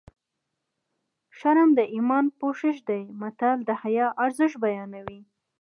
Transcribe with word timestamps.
شرم 1.37 1.69
د 1.79 1.79
ایمان 1.95 2.25
پوښ 2.39 2.57
دی 2.89 3.01
متل 3.21 3.57
د 3.67 3.69
حیا 3.81 4.07
ارزښت 4.23 4.55
بیانوي 4.63 5.21